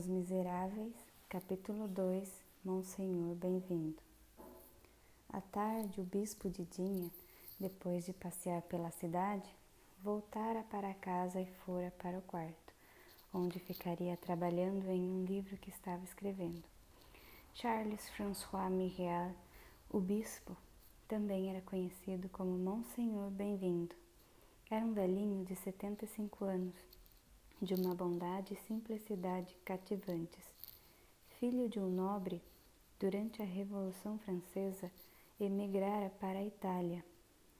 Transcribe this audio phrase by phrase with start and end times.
[0.00, 0.94] Os Miseráveis,
[1.28, 2.26] capítulo 2
[2.64, 3.98] Monsenhor Bem-vindo.
[5.28, 7.10] À tarde, o bispo de Dinha,
[7.58, 9.54] depois de passear pela cidade,
[10.02, 12.72] voltara para casa e fora para o quarto,
[13.34, 16.64] onde ficaria trabalhando em um livro que estava escrevendo.
[17.52, 19.32] Charles François Mireal,
[19.90, 20.56] o bispo,
[21.06, 23.94] também era conhecido como Monsenhor Bem-vindo.
[24.70, 26.74] Era um velhinho de 75 anos,
[27.62, 30.44] de uma bondade e simplicidade cativantes.
[31.38, 32.42] Filho de um nobre,
[32.98, 34.90] durante a Revolução Francesa
[35.38, 37.04] emigrara para a Itália.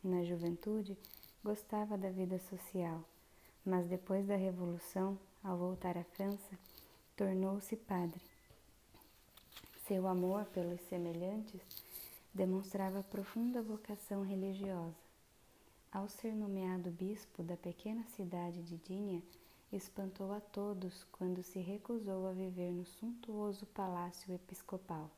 [0.03, 0.97] Na juventude,
[1.45, 3.05] gostava da vida social,
[3.65, 6.59] mas depois da Revolução, ao voltar à França,
[7.17, 8.23] tornou-se padre.
[9.87, 11.61] Seu amor pelos semelhantes
[12.33, 14.97] demonstrava profunda vocação religiosa.
[15.93, 19.23] Ao ser nomeado bispo da pequena cidade de Dinha,
[19.73, 25.10] espantou a todos quando se recusou a viver no suntuoso palácio episcopal.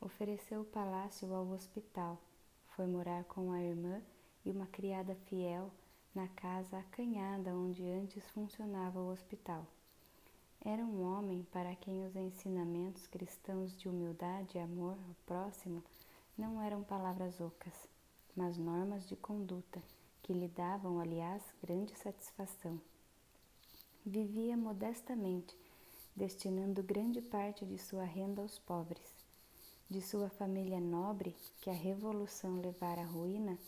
[0.00, 2.20] Ofereceu o palácio ao hospital,
[2.68, 4.02] foi morar com a irmã
[4.44, 5.70] e uma criada fiel
[6.14, 9.66] na casa acanhada onde antes funcionava o hospital.
[10.64, 15.82] Era um homem para quem os ensinamentos cristãos de humildade e amor ao próximo
[16.36, 17.88] não eram palavras ocas,
[18.36, 19.82] mas normas de conduta
[20.22, 22.78] que lhe davam, aliás, grande satisfação.
[24.08, 25.58] Vivia modestamente,
[26.14, 29.02] destinando grande parte de sua renda aos pobres.
[29.90, 33.58] De sua família nobre, que a Revolução levara à ruína,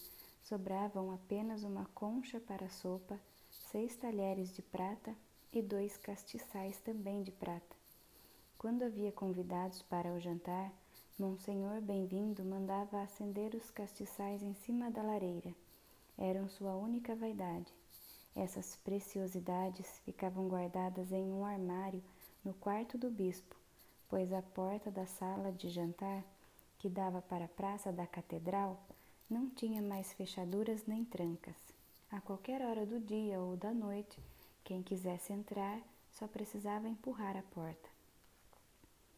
[0.45, 3.19] sobravam apenas uma concha para sopa,
[3.72, 5.12] seis talheres de prata
[5.53, 7.77] e dois castiçais também de prata.
[8.56, 10.73] Quando havia convidados para o jantar,
[11.19, 15.52] Monsenhor Bem-vindo mandava acender os castiçais em cima da lareira.
[16.17, 17.75] Eram sua única vaidade.
[18.39, 22.01] Essas preciosidades ficavam guardadas em um armário
[22.45, 23.57] no quarto do bispo,
[24.08, 26.23] pois a porta da sala de jantar,
[26.79, 28.80] que dava para a praça da catedral,
[29.29, 31.57] não tinha mais fechaduras nem trancas.
[32.13, 34.20] A qualquer hora do dia ou da noite,
[34.63, 35.80] quem quisesse entrar
[36.13, 37.89] só precisava empurrar a porta.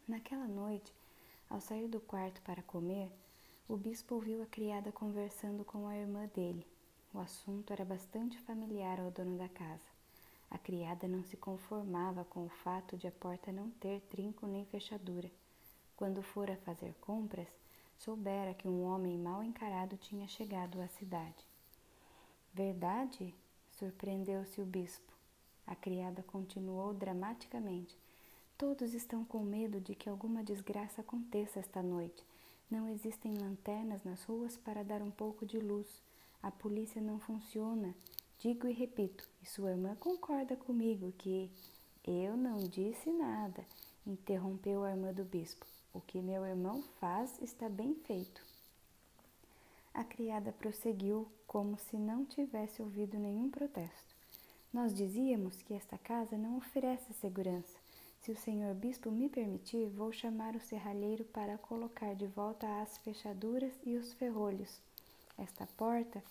[0.09, 0.95] Naquela noite,
[1.51, 3.13] ao sair do quarto para comer,
[3.69, 6.67] o bispo ouviu a criada conversando com a irmã dele.
[7.13, 9.91] O assunto era bastante familiar ao dono da casa.
[10.49, 14.65] A criada não se conformava com o fato de a porta não ter trinco nem
[14.65, 15.31] fechadura.
[15.97, 17.49] Quando fora fazer compras,
[17.99, 21.45] soubera que um homem mal encarado tinha chegado à cidade.
[22.55, 23.35] Verdade?
[23.73, 25.13] surpreendeu-se o bispo.
[25.67, 27.97] A criada continuou dramaticamente.
[28.59, 32.23] Todos estão com medo de que alguma desgraça aconteça esta noite.
[32.71, 35.89] Não existem lanternas nas ruas para dar um pouco de luz.
[36.43, 37.95] A polícia não funciona.
[38.39, 41.51] Digo e repito, e sua irmã concorda comigo que.
[42.03, 43.63] Eu não disse nada,
[44.07, 45.67] interrompeu a irmã do bispo.
[45.93, 48.43] O que meu irmão faz está bem feito.
[49.93, 54.15] A criada prosseguiu como se não tivesse ouvido nenhum protesto.
[54.73, 57.77] Nós dizíamos que esta casa não oferece segurança.
[58.21, 62.97] Se o senhor bispo me permitir, vou chamar o serralheiro para colocar de volta as
[62.99, 64.81] fechaduras e os ferrolhos.
[65.41, 66.23] Esta porta,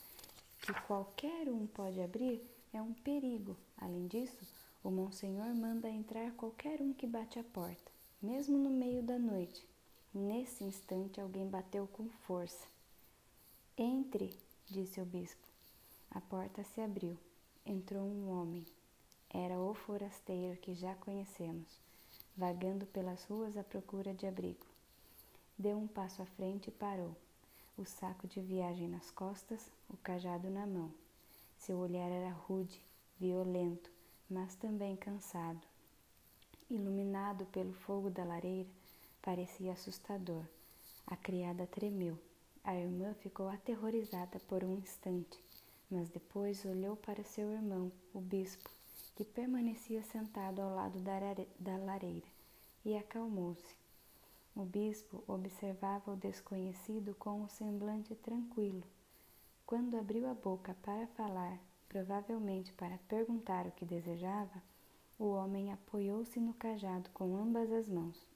[0.61, 3.57] que qualquer um pode abrir, é um perigo.
[3.75, 4.37] Além disso,
[4.83, 9.67] o Monsenhor manda entrar qualquer um que bate a porta, mesmo no meio da noite.
[10.13, 12.67] Nesse instante, alguém bateu com força.
[13.75, 14.37] Entre,
[14.67, 15.47] disse o bispo.
[16.11, 17.17] A porta se abriu.
[17.65, 18.63] Entrou um homem.
[19.27, 21.79] Era o forasteiro que já conhecemos,
[22.37, 24.67] vagando pelas ruas à procura de abrigo.
[25.57, 27.15] Deu um passo à frente e parou
[27.79, 30.91] o saco de viagem nas costas, o cajado na mão.
[31.57, 32.83] Seu olhar era rude,
[33.17, 33.89] violento,
[34.29, 35.65] mas também cansado.
[36.69, 38.69] Iluminado pelo fogo da lareira,
[39.21, 40.43] parecia assustador.
[41.07, 42.19] A criada tremeu.
[42.65, 45.41] A irmã ficou aterrorizada por um instante,
[45.89, 48.69] mas depois olhou para seu irmão, o bispo,
[49.15, 52.27] que permanecia sentado ao lado da lareira,
[52.83, 53.78] e acalmou-se.
[54.59, 58.83] O bispo observava o desconhecido com um semblante tranquilo.
[59.65, 61.57] Quando abriu a boca para falar,
[61.87, 64.61] provavelmente para perguntar o que desejava,
[65.17, 68.27] o homem apoiou-se no cajado com ambas as mãos.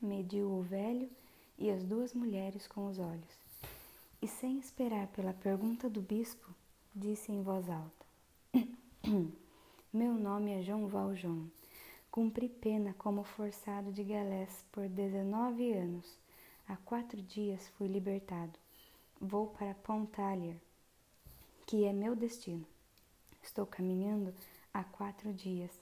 [0.00, 1.10] Mediu o velho
[1.58, 3.38] e as duas mulheres com os olhos,
[4.22, 6.48] e sem esperar pela pergunta do bispo,
[6.94, 8.06] disse em voz alta:
[9.92, 11.50] Meu nome é João Valjean.
[12.14, 16.16] Cumpri pena como forçado de galés por 19 anos.
[16.68, 18.56] Há quatro dias fui libertado.
[19.20, 20.54] Vou para Pontalher,
[21.66, 22.64] que é meu destino.
[23.42, 24.32] Estou caminhando
[24.72, 25.72] há quatro dias.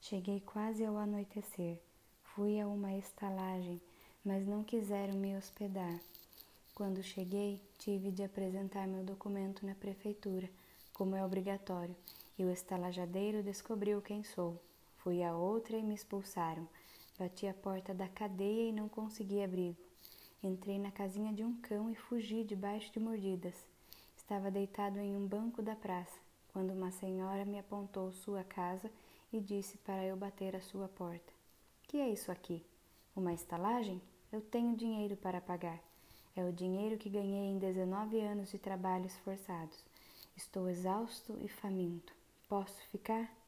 [0.00, 1.80] Cheguei quase ao anoitecer.
[2.22, 3.82] Fui a uma estalagem,
[4.24, 5.98] mas não quiseram me hospedar.
[6.76, 10.48] Quando cheguei, tive de apresentar meu documento na prefeitura,
[10.92, 11.96] como é obrigatório,
[12.38, 14.56] e o estalajadeiro descobriu quem sou.
[15.02, 16.68] Fui a outra e me expulsaram.
[17.18, 19.76] Bati a porta da cadeia e não consegui abrigo.
[20.40, 23.54] Entrei na casinha de um cão e fugi debaixo de mordidas.
[24.16, 26.16] Estava deitado em um banco da praça,
[26.52, 28.88] quando uma senhora me apontou sua casa
[29.32, 31.32] e disse para eu bater a sua porta.
[31.88, 32.64] Que é isso aqui?
[33.16, 34.00] Uma estalagem?
[34.30, 35.80] Eu tenho dinheiro para pagar.
[36.36, 39.84] É o dinheiro que ganhei em 19 anos de trabalhos forçados.
[40.36, 42.14] Estou exausto e faminto.
[42.48, 43.41] Posso ficar?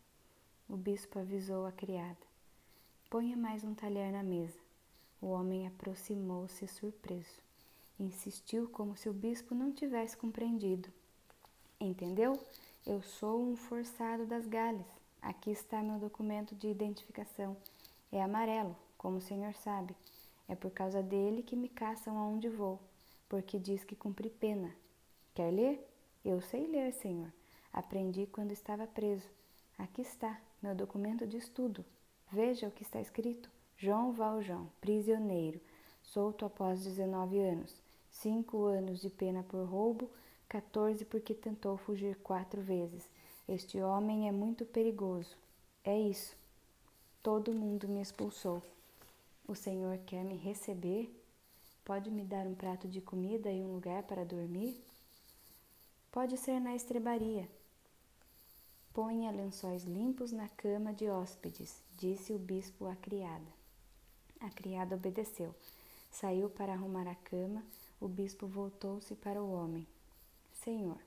[0.67, 2.17] O bispo avisou a criada.
[3.11, 4.59] Ponha mais um talher na mesa.
[5.21, 7.39] O homem aproximou-se surpreso.
[8.01, 10.89] Insistiu como se o bispo não tivesse compreendido.
[11.79, 12.43] Entendeu?
[12.87, 14.87] Eu sou um forçado das Gales.
[15.21, 17.57] Aqui está meu documento de identificação.
[18.11, 19.95] É amarelo, como o senhor sabe.
[20.49, 22.81] É por causa dele que me caçam aonde vou,
[23.29, 24.75] porque diz que cumpri pena.
[25.35, 25.91] Quer ler?
[26.25, 27.31] Eu sei ler, senhor.
[27.71, 29.29] Aprendi quando estava preso.
[29.77, 31.85] Aqui está, meu documento de estudo.
[32.33, 33.51] Veja o que está escrito.
[33.77, 35.61] João Valjean, prisioneiro,
[36.03, 37.77] solto após 19 anos.
[38.11, 40.09] Cinco anos de pena por roubo,
[40.49, 43.07] 14 porque tentou fugir quatro vezes.
[43.47, 45.37] Este homem é muito perigoso.
[45.85, 46.35] É isso.
[47.23, 48.63] Todo mundo me expulsou.
[49.47, 51.15] O Senhor quer me receber?
[51.85, 54.83] Pode me dar um prato de comida e um lugar para dormir?
[56.11, 57.47] Pode ser na estrebaria.
[58.95, 63.53] Ponha lençóis limpos na cama de hóspedes, disse o bispo à criada.
[64.39, 65.53] A criada obedeceu.
[66.13, 67.65] Saiu para arrumar a cama.
[68.01, 69.85] O bispo voltou-se para o homem.
[70.53, 71.01] Senhor,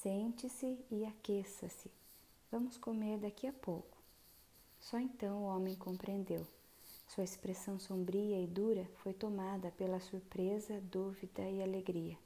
[0.00, 1.90] sente-se e aqueça-se.
[2.50, 3.98] Vamos comer daqui a pouco.
[4.80, 6.46] Só então o homem compreendeu.
[7.06, 12.16] Sua expressão sombria e dura foi tomada pela surpresa, dúvida e alegria.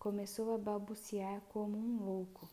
[0.00, 2.48] Começou a balbuciar como um louco.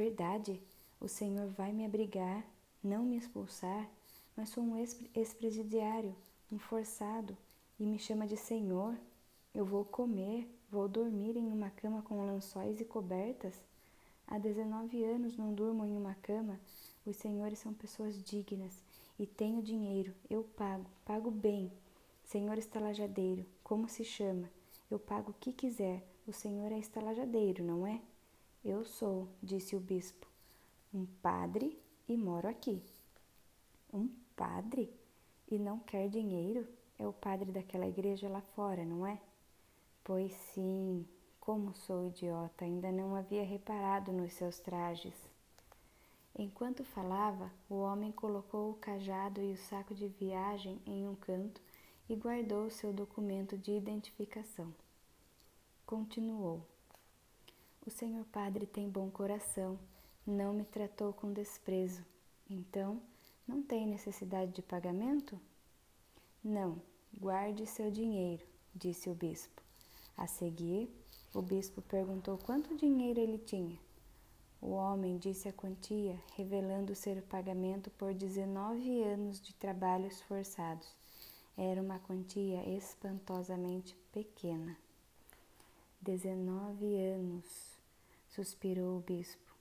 [0.00, 0.58] Verdade,
[0.98, 2.42] o Senhor vai me abrigar,
[2.82, 3.86] não me expulsar,
[4.34, 4.74] mas sou um
[5.14, 6.16] ex-presidiário,
[6.50, 7.36] um forçado,
[7.78, 8.96] e me chama de Senhor.
[9.54, 13.52] Eu vou comer, vou dormir em uma cama com lençóis e cobertas.
[14.26, 16.58] Há 19 anos não durmo em uma cama.
[17.04, 18.82] Os senhores são pessoas dignas
[19.18, 21.70] e tenho dinheiro, eu pago, pago bem.
[22.24, 24.50] Senhor estalajadeiro, como se chama?
[24.90, 26.02] Eu pago o que quiser.
[26.26, 28.00] O senhor é estalajadeiro, não é?
[28.62, 30.26] Eu sou, disse o bispo,
[30.92, 32.82] um padre e moro aqui.
[33.90, 34.92] Um padre?
[35.50, 36.68] E não quer dinheiro?
[36.98, 39.18] É o padre daquela igreja lá fora, não é?
[40.04, 41.06] Pois sim,
[41.40, 45.14] como sou idiota, ainda não havia reparado nos seus trajes.
[46.38, 51.62] Enquanto falava, o homem colocou o cajado e o saco de viagem em um canto
[52.10, 54.70] e guardou seu documento de identificação.
[55.86, 56.62] Continuou:
[57.86, 59.78] O senhor padre tem bom coração,
[60.26, 62.04] não me tratou com desprezo.
[62.48, 63.00] Então,
[63.48, 65.40] não tem necessidade de pagamento?
[66.44, 66.80] Não,
[67.18, 69.62] guarde seu dinheiro, disse o bispo.
[70.16, 70.94] A seguir,
[71.32, 73.78] o bispo perguntou quanto dinheiro ele tinha.
[74.60, 80.94] O homem disse a quantia, revelando ser o pagamento por 19 anos de trabalhos forçados.
[81.56, 84.76] Era uma quantia espantosamente pequena.
[86.02, 87.79] 19 anos,
[88.30, 89.54] suspirou o bispo.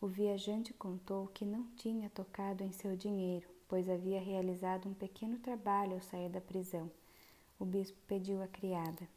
[0.00, 5.38] O viajante contou que não tinha tocado em seu dinheiro, pois havia realizado um pequeno
[5.38, 6.90] trabalho ao sair da prisão.
[7.58, 9.08] O bispo pediu à criada: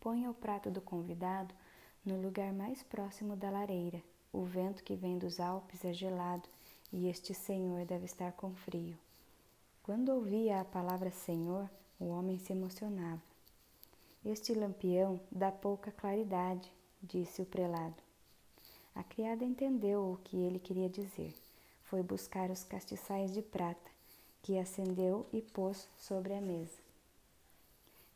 [0.00, 1.54] Ponha o prato do convidado
[2.04, 4.02] no lugar mais próximo da lareira.
[4.32, 6.48] O vento que vem dos Alpes é gelado
[6.92, 8.96] e este senhor deve estar com frio.
[9.82, 11.68] Quando ouvia a palavra Senhor,
[12.00, 13.22] o homem se emocionava.
[14.24, 16.72] Este lampião dá pouca claridade,
[17.04, 18.02] disse o prelado.
[18.94, 21.34] A criada entendeu o que ele queria dizer.
[21.84, 23.90] Foi buscar os castiçais de prata,
[24.42, 26.78] que acendeu e pôs sobre a mesa.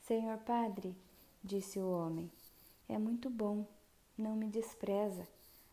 [0.00, 0.95] Senhor padre,
[1.45, 2.30] disse o homem,
[2.88, 3.66] é muito bom
[4.18, 5.26] não me despreza.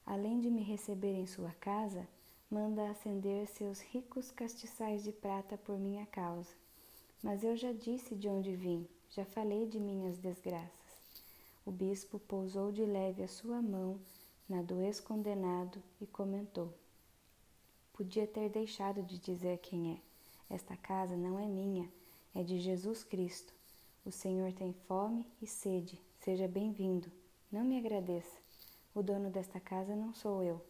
[0.05, 2.07] Além de me receber em sua casa,
[2.49, 6.51] manda acender seus ricos castiçais de prata por minha causa.
[7.23, 10.84] Mas eu já disse de onde vim, já falei de minhas desgraças.
[11.65, 13.99] O bispo pousou de leve a sua mão
[14.47, 16.71] na do ex-condenado e comentou:
[17.91, 20.53] Podia ter deixado de dizer quem é.
[20.53, 21.91] Esta casa não é minha,
[22.35, 23.51] é de Jesus Cristo.
[24.05, 25.99] O Senhor tem fome e sede.
[26.19, 27.11] Seja bem-vindo.
[27.51, 28.37] Não me agradeça.
[28.93, 30.61] O dono desta casa não sou eu,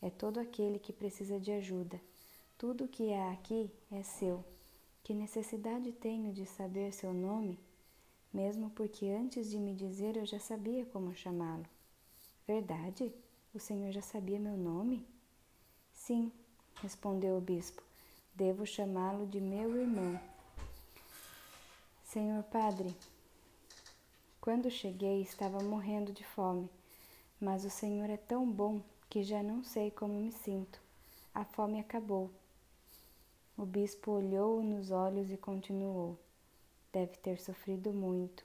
[0.00, 2.00] é todo aquele que precisa de ajuda.
[2.56, 4.44] Tudo que há aqui é seu.
[5.02, 7.58] Que necessidade tenho de saber seu nome?
[8.34, 11.64] Mesmo porque antes de me dizer eu já sabia como chamá-lo.
[12.44, 13.14] Verdade?
[13.54, 15.06] O senhor já sabia meu nome?
[15.92, 16.32] Sim,
[16.82, 17.80] respondeu o bispo.
[18.34, 20.20] Devo chamá-lo de meu irmão.
[22.02, 22.92] Senhor Padre,
[24.40, 26.68] quando cheguei estava morrendo de fome,
[27.40, 30.80] mas o Senhor é tão bom que já não sei como me sinto.
[31.32, 32.32] A fome acabou.
[33.56, 36.18] O bispo olhou-o nos olhos e continuou:
[36.94, 38.44] Deve ter sofrido muito.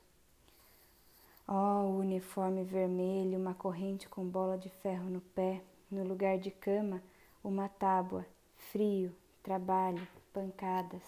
[1.48, 6.50] Oh, o uniforme vermelho, uma corrente com bola de ferro no pé, no lugar de
[6.50, 7.00] cama,
[7.44, 8.26] uma tábua,
[8.56, 11.04] frio, trabalho, pancadas,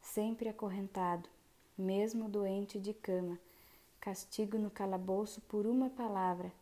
[0.00, 1.28] sempre acorrentado,
[1.76, 3.36] mesmo doente de cama,
[4.00, 6.52] castigo no calabouço por uma palavra.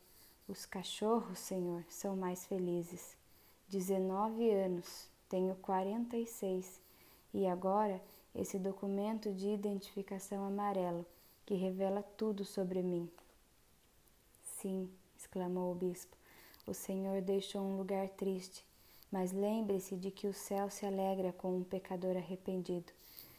[0.49, 3.15] Os cachorros, Senhor, são mais felizes.
[3.69, 6.81] Dezenove anos, tenho quarenta e seis,
[7.35, 8.00] e agora
[8.35, 11.05] esse documento de identificação amarelo
[11.45, 13.09] que revela tudo sobre mim.
[14.43, 16.17] Sim, exclamou o bispo,
[16.67, 18.65] o Senhor deixou um lugar triste,
[19.11, 22.93] mas lembre-se de que o céu se alegra com um pecador arrependido.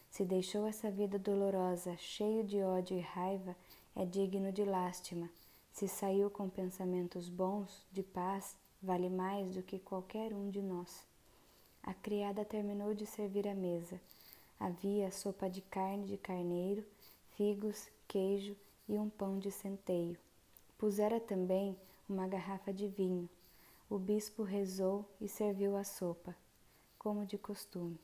[0.10, 3.56] Se deixou essa vida dolorosa, cheio de ódio e raiva,
[3.96, 5.30] é digno de lástima.
[5.72, 11.08] Se saiu com pensamentos bons, de paz, vale mais do que qualquer um de nós.
[11.84, 14.02] A criada terminou de servir a mesa.
[14.60, 16.84] Havia sopa de carne de carneiro,
[17.32, 18.58] figos, queijo
[18.90, 20.18] e um pão de centeio.
[20.78, 21.78] Pusera também
[22.10, 23.30] uma garrafa de vinho.
[23.90, 26.36] O bispo rezou e serviu a sopa,
[26.98, 27.98] como de costume.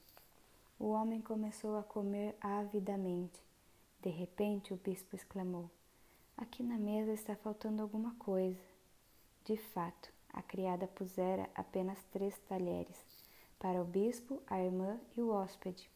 [0.79, 3.43] O homem começou a comer avidamente.
[4.01, 5.69] De repente, o bispo exclamou:
[6.37, 8.63] Aqui na mesa está faltando alguma coisa.
[9.43, 13.03] De fato, a criada pusera apenas três talheres
[13.59, 15.89] para o bispo, a irmã e o hóspede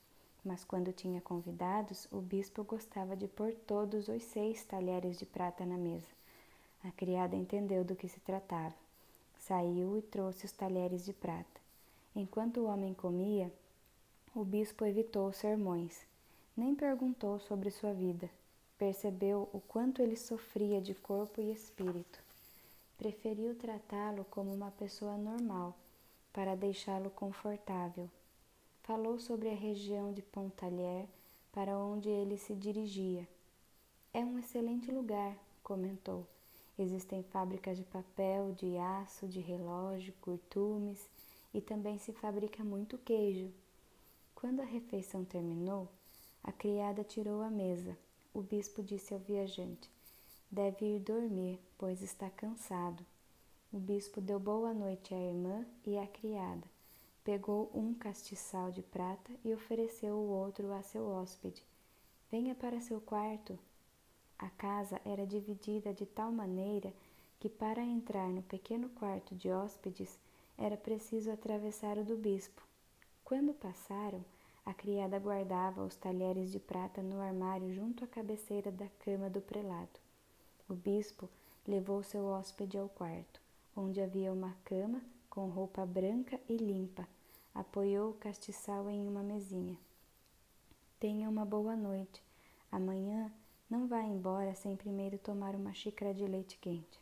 [0.43, 5.65] mas quando tinha convidados, o bispo gostava de pôr todos os seis talheres de prata
[5.65, 6.07] na mesa.
[6.83, 8.73] A criada entendeu do que se tratava.
[9.37, 11.59] Saiu e trouxe os talheres de prata.
[12.15, 13.51] Enquanto o homem comia,
[14.33, 16.05] o bispo evitou sermões.
[16.55, 18.29] Nem perguntou sobre sua vida.
[18.77, 22.19] Percebeu o quanto ele sofria de corpo e espírito.
[22.97, 25.75] Preferiu tratá-lo como uma pessoa normal,
[26.31, 28.09] para deixá-lo confortável
[28.89, 31.05] falou sobre a região de Pontalher
[31.51, 33.29] para onde ele se dirigia.
[34.11, 36.25] É um excelente lugar, comentou.
[36.75, 41.07] Existem fábricas de papel, de aço, de relógio, curtumes
[41.53, 43.51] e também se fabrica muito queijo.
[44.33, 45.87] Quando a refeição terminou,
[46.43, 47.95] a criada tirou a mesa.
[48.33, 49.87] O bispo disse ao viajante:
[50.49, 53.05] Deve ir dormir, pois está cansado.
[53.71, 56.78] O bispo deu boa noite à irmã e à criada
[57.29, 61.63] pegou um castiçal de prata e ofereceu o outro a seu hóspede.
[62.31, 63.55] Venha para seu quarto.
[64.39, 66.91] A casa era dividida de tal maneira
[67.39, 70.17] que para entrar no pequeno quarto de hóspedes
[70.57, 72.63] era preciso atravessar o do bispo.
[73.23, 74.25] Quando passaram,
[74.65, 79.39] a criada guardava os talheres de prata no armário junto à cabeceira da cama do
[79.39, 79.99] prelado.
[80.67, 81.29] O bispo
[81.67, 83.39] levou seu hóspede ao quarto,
[83.77, 87.07] onde havia uma cama com roupa branca e limpa
[87.53, 89.77] apoiou o castiçal em uma mesinha.
[90.99, 92.21] Tenha uma boa noite.
[92.71, 93.31] Amanhã
[93.69, 96.99] não vá embora sem primeiro tomar uma xícara de leite quente.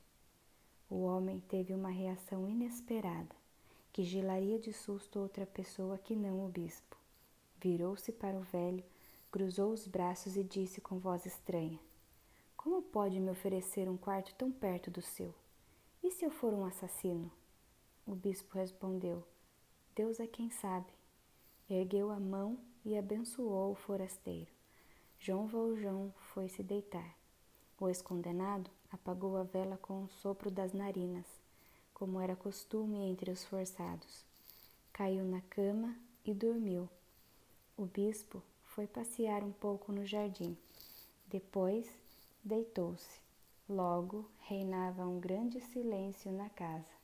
[0.89, 3.35] O homem teve uma reação inesperada,
[3.91, 6.97] que gelaria de susto outra pessoa que não o bispo.
[7.59, 8.83] Virou-se para o velho,
[9.31, 11.79] cruzou os braços e disse com voz estranha:
[12.55, 15.33] Como pode me oferecer um quarto tão perto do seu?
[16.03, 17.31] E se eu for um assassino?
[18.05, 19.23] O bispo respondeu:
[19.97, 20.93] Deus é quem sabe.
[21.67, 24.51] Ergueu a mão e abençoou o forasteiro.
[25.17, 27.17] João Valjean foi se deitar.
[27.79, 31.25] O ex-condenado apagou a vela com um sopro das narinas,
[31.95, 34.23] como era costume entre os forçados.
[34.93, 36.87] Caiu na cama e dormiu.
[37.75, 40.55] O bispo foi passear um pouco no jardim.
[41.25, 41.89] Depois
[42.43, 43.19] deitou-se.
[43.67, 46.96] Logo reinava um grande silêncio na casa.